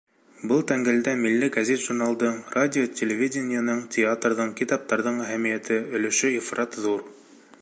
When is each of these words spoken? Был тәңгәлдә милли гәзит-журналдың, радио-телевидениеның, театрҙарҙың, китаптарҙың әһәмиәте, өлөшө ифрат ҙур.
Был 0.51 0.61
тәңгәлдә 0.69 1.11
милли 1.25 1.49
гәзит-журналдың, 1.57 2.39
радио-телевидениеның, 2.57 3.85
театрҙарҙың, 3.97 4.53
китаптарҙың 4.63 5.25
әһәмиәте, 5.29 5.83
өлөшө 5.99 6.37
ифрат 6.43 6.85
ҙур. 6.87 7.11